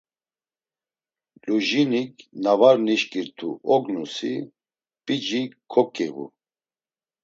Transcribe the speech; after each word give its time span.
Lujinik 1.45 2.15
na 2.43 2.51
var 2.59 2.75
nişǩirt̆u 2.85 3.49
ognusi, 3.73 4.33
p̌ici 5.05 5.41
koǩiğu… 5.71 6.25